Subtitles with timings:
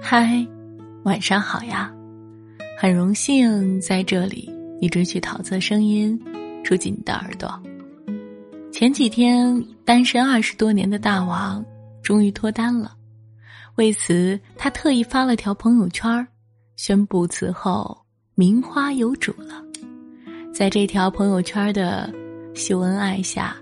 [0.00, 0.46] 嗨，
[1.04, 1.92] 晚上好呀！
[2.78, 6.20] 很荣幸在这里，一直去桃色声音，
[6.62, 7.60] 住进你的耳朵。
[8.70, 11.64] 前几天，单身二十多年的大王
[12.02, 12.92] 终于脱单了，
[13.76, 16.26] 为此他特意发了条朋友圈，
[16.76, 17.96] 宣布此后
[18.34, 19.62] 名花有主了。
[20.52, 22.12] 在这条朋友圈的
[22.54, 23.56] 秀恩爱下，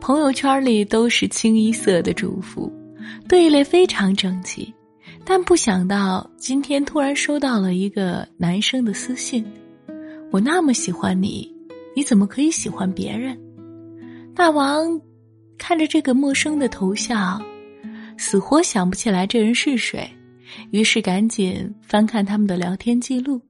[0.00, 2.72] 朋友圈里都是清一色的祝福，
[3.28, 4.72] 队列非常整齐。
[5.28, 9.44] 但不想到今天突然收到了一个男生的私信，
[10.30, 11.52] 我那么喜欢你，
[11.96, 13.36] 你怎么可以喜欢别人？
[14.36, 15.00] 大王
[15.58, 17.42] 看着这个陌生的头像，
[18.16, 20.08] 死活想不起来这人是谁，
[20.70, 23.42] 于是赶紧翻看他们的聊天记录。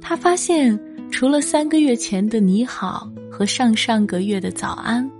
[0.00, 0.78] 他发现
[1.10, 5.10] 除了三个月前的你好和上上个月的早安，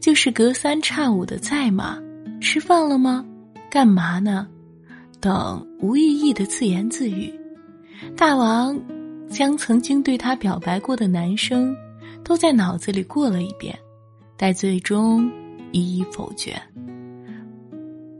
[0.00, 2.00] 就是隔三差五的在吗？
[2.40, 3.24] 吃饭了吗？
[3.70, 4.48] 干嘛呢？
[5.20, 7.32] 等无意义的自言自语，
[8.16, 8.78] 大王
[9.28, 11.74] 将曾经对他表白过的男生
[12.22, 13.76] 都在脑子里过了一遍，
[14.36, 15.30] 但最终
[15.72, 16.54] 一一否决。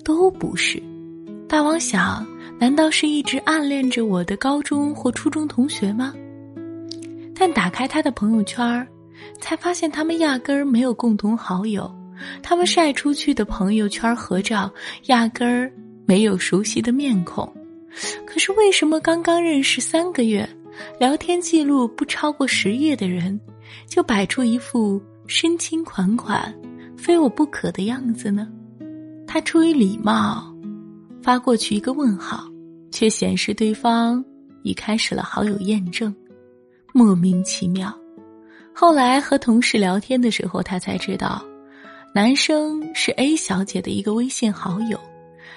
[0.05, 0.83] 都不是，
[1.49, 2.27] 大王想，
[2.59, 6.15] 难道是一直暗恋着我的高中或初中同学吗？
[7.35, 8.87] 但打开他的朋友圈
[9.41, 11.93] 才发现他们压根儿没有共同好友，
[12.43, 14.73] 他们晒出去的朋友圈合照
[15.07, 15.71] 压根儿。
[16.07, 17.53] 没有熟悉的面孔，
[18.25, 20.49] 可是为什么刚刚认识三个月、
[21.01, 23.39] 聊天记录不超过十页的人，
[23.89, 26.55] 就摆出一副深情款款、
[26.97, 28.49] 非我不可的样子呢？
[29.27, 30.55] 他出于礼貌，
[31.21, 32.45] 发过去一个问号，
[32.93, 34.25] 却显示对方
[34.63, 36.15] 已开始了好友验证，
[36.95, 37.93] 莫名其妙。
[38.73, 41.45] 后来和同事聊天的时候，他才知道，
[42.15, 45.01] 男生是 A 小姐的一个微信好友。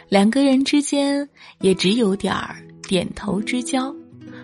[0.09, 1.27] 两个人之间
[1.61, 2.55] 也只有点儿
[2.87, 3.93] 点头之交。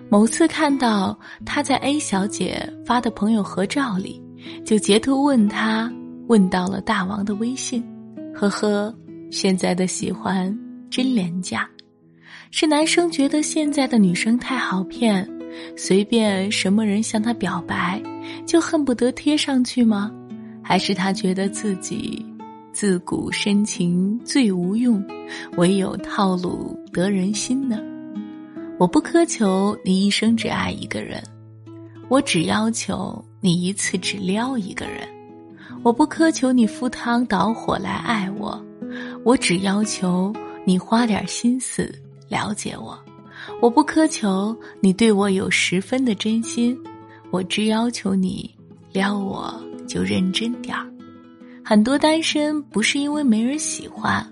[0.10, 4.22] 某次看到他在 A 小姐发的朋友合照里，
[4.64, 5.92] 就截图问他，
[6.28, 7.84] 问到了大王的微信。
[8.34, 8.96] 呵呵，
[9.32, 10.56] 现在的喜欢
[10.92, 11.68] 真廉价。
[12.52, 15.28] 是男生觉得现在的女生太好骗，
[15.76, 18.02] 随便什么人向他表白，
[18.46, 20.12] 就恨不得贴上去吗？
[20.62, 22.24] 还是他觉得自己？
[22.76, 25.02] 自古深情最无用，
[25.56, 27.80] 唯有套路得人心呢。
[28.78, 31.24] 我不苛求你一生只爱一个人，
[32.10, 35.08] 我只要求你一次只撩一个人。
[35.84, 38.62] 我不苛求你赴汤蹈火来爱我，
[39.24, 40.34] 我只要求
[40.66, 41.90] 你花点心思
[42.28, 43.00] 了解我。
[43.62, 46.78] 我不苛求你对我有十分的真心，
[47.32, 48.54] 我只要求你
[48.92, 50.86] 撩我就认真点儿。
[51.68, 54.24] 很多单身不是因为没人喜欢，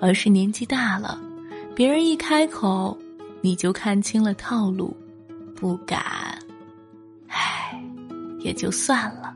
[0.00, 1.20] 而是年纪大了，
[1.72, 2.98] 别人一开口，
[3.40, 4.92] 你就看清了套路，
[5.54, 6.02] 不敢。
[7.28, 7.80] 唉，
[8.40, 9.32] 也就算了。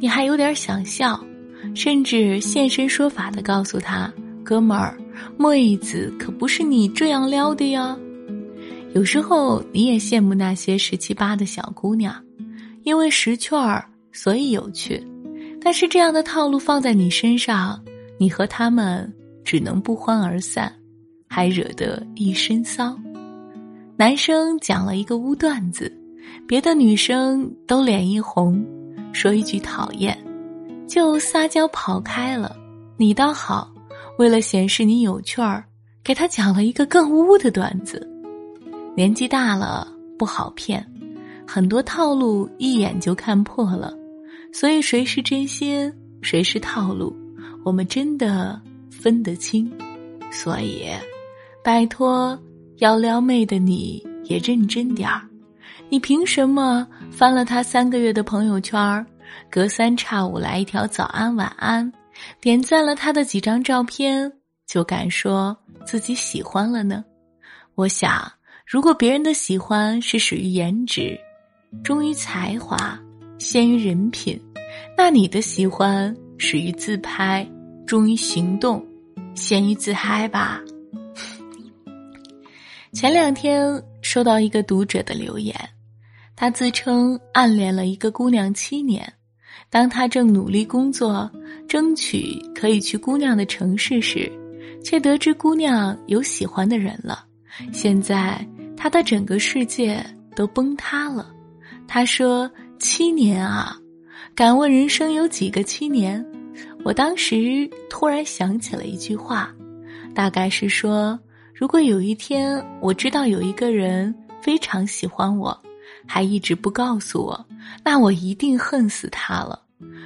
[0.00, 1.24] 你还有点想笑，
[1.72, 4.12] 甚至现身说法的告诉他
[4.42, 4.98] ：“哥们儿，
[5.38, 7.96] 妹子可不是你这样撩的呀。”
[8.92, 12.12] 有时候你也羡慕那些十七八的小姑娘，
[12.82, 15.00] 因为识趣儿，所以有趣。
[15.66, 17.82] 但是这样的套路放在你身上，
[18.18, 19.12] 你和他们
[19.44, 20.72] 只能不欢而散，
[21.28, 22.96] 还惹得一身骚。
[23.96, 25.92] 男生讲了一个污段子，
[26.46, 28.64] 别的女生都脸一红，
[29.12, 30.16] 说一句讨厌，
[30.86, 32.54] 就撒娇跑开了。
[32.96, 33.68] 你倒好，
[34.18, 35.64] 为了显示你有趣儿，
[36.04, 38.08] 给他讲了一个更污的段子。
[38.94, 40.86] 年纪大了不好骗，
[41.44, 43.92] 很多套路一眼就看破了。
[44.52, 45.92] 所以，谁是真心，
[46.22, 47.14] 谁是套路，
[47.64, 49.70] 我们真的分得清。
[50.30, 50.88] 所以，
[51.62, 52.38] 拜托，
[52.78, 55.22] 要撩妹的你也认真点儿。
[55.88, 59.06] 你凭什么翻了他三个月的朋友圈，
[59.50, 61.92] 隔三差五来一条早安晚安，
[62.40, 64.32] 点赞了他的几张照片，
[64.66, 67.04] 就敢说自己喜欢了呢？
[67.76, 68.30] 我想，
[68.66, 71.16] 如果别人的喜欢是始于颜值，
[71.84, 72.98] 忠于才华。
[73.38, 74.40] 先于人品，
[74.96, 77.46] 那你的喜欢始于自拍，
[77.86, 78.84] 忠于行动，
[79.34, 80.60] 先于自嗨吧。
[82.92, 85.54] 前两天收到一个读者的留言，
[86.34, 89.12] 他自称暗恋了一个姑娘七年，
[89.68, 91.30] 当他正努力工作，
[91.68, 94.32] 争取可以去姑娘的城市时，
[94.82, 97.24] 却得知姑娘有喜欢的人了。
[97.70, 98.44] 现在
[98.76, 100.02] 他的整个世界
[100.34, 101.30] 都崩塌了。
[101.86, 102.50] 他说。
[102.78, 103.76] 七年啊！
[104.34, 106.24] 敢问人生有几个七年？
[106.84, 109.52] 我当时突然想起了一句话，
[110.14, 111.18] 大概是说：
[111.54, 115.58] 如果有一天我知道有一个人非常喜欢我，
[116.06, 117.46] 还一直不告诉我，
[117.82, 119.60] 那我一定恨死他了。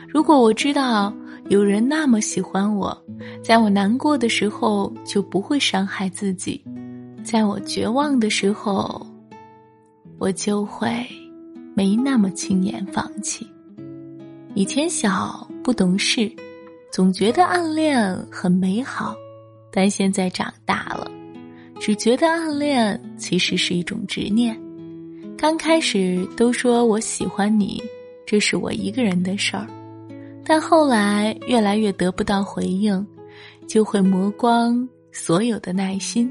[0.08, 1.12] 如果我知道
[1.48, 2.96] 有人那么喜欢我，
[3.44, 6.64] 在我难过的时候就不会伤害自己，
[7.22, 9.06] 在我绝望的时候，
[10.18, 11.06] 我就会
[11.74, 13.46] 没那么轻言放弃。
[14.54, 16.30] 以前小不懂事，
[16.90, 19.14] 总觉得暗恋很美好，
[19.70, 21.10] 但现在长大了，
[21.78, 24.60] 只觉得暗恋其实是一种执念。
[25.38, 27.82] 刚开始都说我喜欢你，
[28.26, 29.66] 这是我一个人的事儿，
[30.44, 33.06] 但后来越来越得不到回应，
[33.66, 36.30] 就会磨光所有的耐心，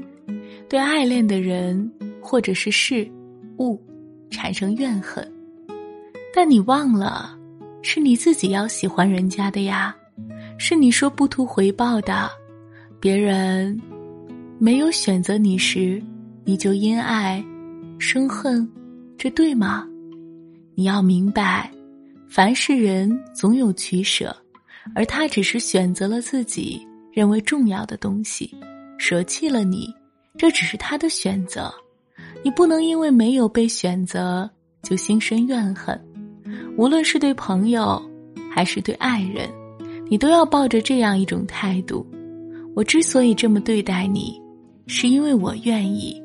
[0.68, 1.90] 对爱恋的人
[2.20, 3.10] 或者是事
[3.58, 3.80] 物
[4.30, 5.26] 产生怨恨。
[6.34, 7.36] 但你忘了。
[7.82, 9.96] 是你自己要喜欢人家的呀，
[10.58, 12.30] 是你说不图回报的，
[13.00, 13.80] 别人
[14.58, 15.98] 没有选择你时，
[16.44, 17.42] 你就因爱
[17.98, 18.70] 生恨，
[19.16, 19.88] 这对吗？
[20.74, 21.70] 你要明白，
[22.28, 24.36] 凡是人总有取舍，
[24.94, 28.54] 而他只是选择了自己认为重要的东西，
[28.98, 29.88] 舍弃了你，
[30.36, 31.72] 这只是他的选择，
[32.42, 34.48] 你不能因为没有被选择
[34.82, 35.98] 就心生怨恨。
[36.76, 38.00] 无论是对朋友，
[38.50, 39.48] 还是对爱人，
[40.08, 42.06] 你都要抱着这样一种态度：
[42.74, 44.40] 我之所以这么对待你，
[44.86, 46.20] 是因为我愿意。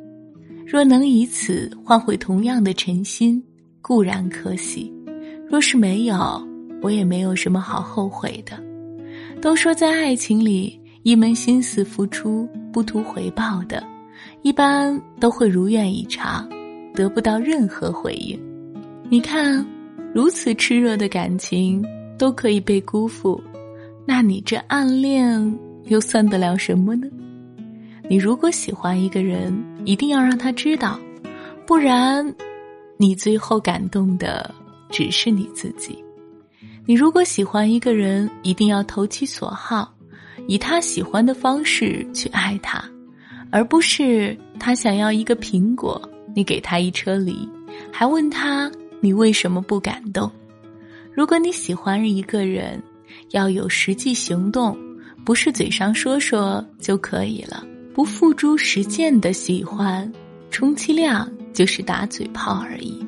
[0.65, 3.43] 若能以此换回同样的诚心，
[3.81, 4.91] 固然可喜；
[5.47, 6.15] 若是没有，
[6.81, 8.57] 我也没有什么好后悔的。
[9.41, 13.83] 都说在爱情里，一门心思付出不图回报的，
[14.41, 16.47] 一般都会如愿以偿，
[16.93, 18.39] 得不到任何回应。
[19.09, 19.65] 你看。
[20.13, 21.85] 如此炽热的感情
[22.17, 23.43] 都可以被辜负，
[24.05, 27.05] 那你这暗恋又算得了什么呢？
[28.09, 30.97] 你如果喜欢一个人，一定要让他知道，
[31.67, 32.33] 不然，
[32.95, 34.49] 你最后感动的
[34.89, 36.01] 只是你自己。
[36.85, 39.93] 你如果喜欢一个人，一定要投其所好，
[40.47, 42.81] 以他喜欢的方式去爱他，
[43.51, 46.01] 而不是他想要一个苹果，
[46.35, 47.47] 你给他一车梨，
[47.91, 48.71] 还问他。
[49.01, 50.31] 你为什么不感动？
[51.13, 52.81] 如果你喜欢一个人，
[53.31, 54.75] 要有实际行动，
[55.23, 57.63] 不是嘴上说说就可以了。
[57.93, 60.11] 不付诸实践的喜欢，
[60.49, 63.05] 充其量就是打嘴炮而已。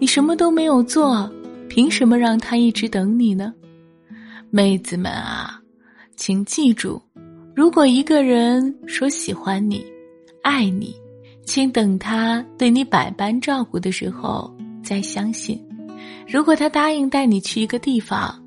[0.00, 1.30] 你什么都没有做，
[1.68, 3.54] 凭什么让他一直等你呢？
[4.50, 5.60] 妹子们啊，
[6.16, 7.00] 请记住，
[7.58, 9.84] 如果一个人说喜欢你、
[10.42, 10.94] 爱你，
[11.44, 14.48] 请等他对你百般照顾的时候。
[14.80, 15.60] 再相信，
[16.28, 18.40] 如果他答应带你去一个地方，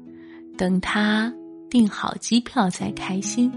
[0.57, 1.31] 等他
[1.69, 3.51] 订好机票再开心；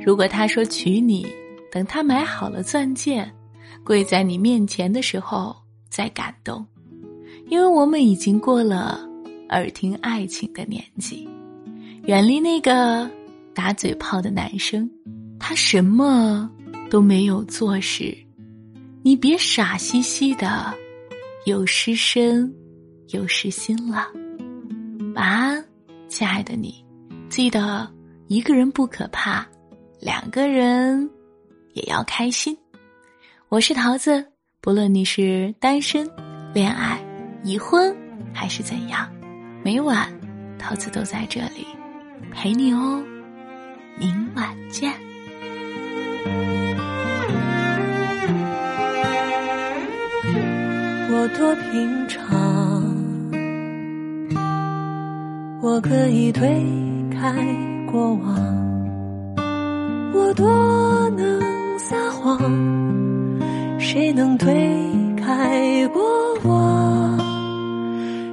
[0.00, 1.26] 如果他说娶你，
[1.72, 3.28] 等他买好了钻戒，
[3.82, 5.56] 跪在你面前的时候
[5.90, 6.64] 再感动。
[7.48, 9.00] 因为我们已经过了
[9.48, 11.28] 耳听爱情的年纪，
[12.04, 13.10] 远离那个
[13.54, 14.90] 打嘴炮的男生，
[15.38, 16.50] 他什么
[16.90, 18.16] 都没有做时，
[19.02, 20.74] 你别傻兮兮的。
[21.46, 22.50] 有失身，
[23.08, 24.08] 有失心了。
[25.14, 25.62] 晚安，
[26.08, 26.82] 亲爱的你。
[27.28, 27.86] 记得
[28.28, 29.46] 一个人不可怕，
[30.00, 31.06] 两个人
[31.74, 32.56] 也要开心。
[33.50, 34.24] 我是桃子，
[34.62, 36.10] 不论你是单身、
[36.54, 36.98] 恋爱、
[37.42, 37.94] 已婚
[38.32, 39.06] 还是怎样，
[39.62, 40.10] 每晚
[40.58, 41.66] 桃子都在这里
[42.32, 43.04] 陪你哦。
[43.98, 44.92] 明晚见。
[51.10, 52.22] 我多平常，
[55.62, 56.44] 我可以推
[57.10, 57.32] 开
[57.90, 58.34] 过往，
[60.12, 61.40] 我多能
[61.78, 62.38] 撒谎，
[63.78, 64.52] 谁能推
[65.16, 66.02] 开过
[66.44, 67.18] 往？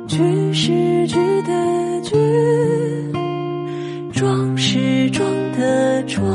[0.07, 2.17] 句是句的句，
[4.11, 4.50] 装
[5.61, 6.25] 的装，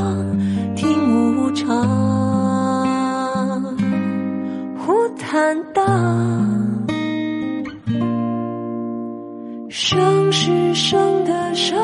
[0.77, 2.07] 听无常。
[5.19, 5.85] 坦荡，
[9.69, 11.77] 生是生的生，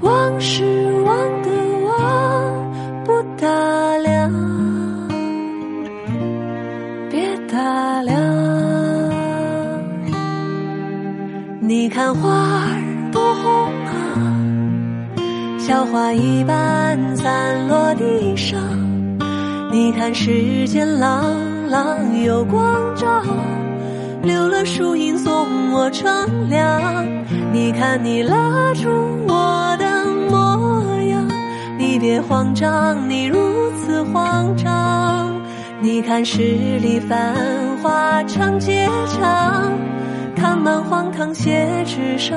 [0.00, 1.50] 忘是忘的
[1.84, 4.32] 忘，不打量，
[7.10, 8.16] 别打量。
[11.60, 14.35] 你看花儿多红啊，
[15.66, 18.56] 小花一般散落地上。
[19.72, 21.34] 你看世间朗
[21.68, 23.20] 朗有光照，
[24.22, 26.08] 留了树荫送我乘
[26.48, 27.04] 凉。
[27.52, 28.88] 你看你拉住
[29.26, 31.28] 我的模样，
[31.76, 33.36] 你别慌张，你如
[33.72, 35.34] 此慌张。
[35.80, 36.42] 你看十
[36.78, 37.34] 里繁
[37.82, 39.72] 华长街长，
[40.36, 42.36] 看满荒唐写纸上。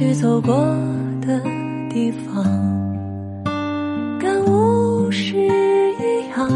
[0.00, 0.54] 去走过
[1.20, 1.38] 的
[1.90, 2.42] 地方，
[4.18, 6.48] 感悟是一样，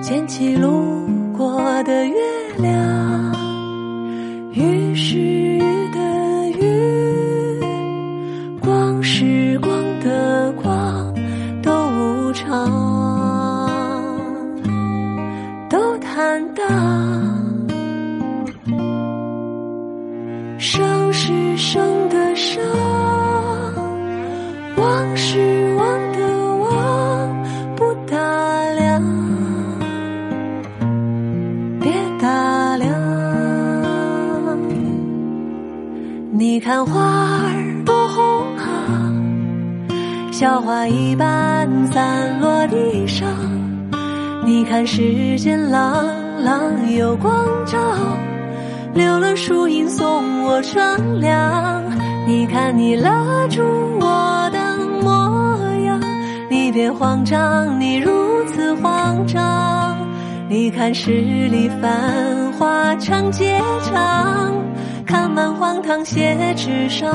[0.00, 0.95] 捡起路
[36.56, 39.12] 你看花儿多红啊，
[40.32, 43.28] 小花一般散落地上。
[44.42, 46.06] 你看世间朗
[46.42, 47.76] 朗有光照。
[48.94, 51.84] 留了树荫送我乘凉，
[52.26, 53.62] 你看你拉住
[54.00, 56.00] 我的模样，
[56.48, 58.10] 你别慌张，你如
[58.46, 59.94] 此慌张。
[60.48, 64.54] 你看十里繁华长街长，
[65.06, 67.08] 看满荒唐写纸上。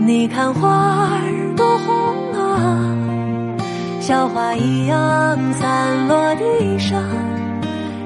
[0.00, 3.60] 你看花儿多红啊，
[4.00, 7.02] 小花一样散落地上。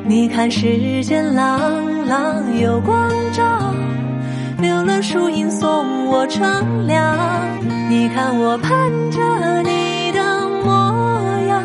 [0.04, 1.92] 你看世间朗。
[2.04, 3.42] 朗有光照，
[4.58, 7.16] 留了树荫送我乘凉。
[7.88, 8.70] 你看我盼
[9.10, 10.68] 着你的模
[11.48, 11.62] 样，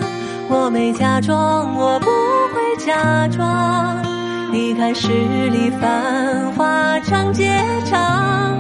[0.47, 2.05] 我没假装，我不
[2.53, 4.06] 会假装。
[4.57, 5.07] 你看十
[5.51, 7.47] 里繁华长街
[7.85, 8.57] 长，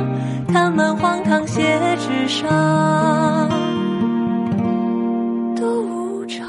[0.47, 3.49] 看满荒唐写纸上
[5.55, 6.47] 都无常，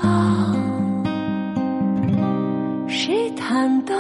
[2.86, 3.96] 谁坦荡？